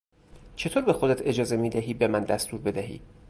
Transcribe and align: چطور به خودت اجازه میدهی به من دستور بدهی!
چطور 0.55 0.83
به 0.83 0.93
خودت 0.93 1.21
اجازه 1.21 1.57
میدهی 1.57 1.93
به 1.93 2.07
من 2.07 2.23
دستور 2.23 2.61
بدهی! 2.61 3.01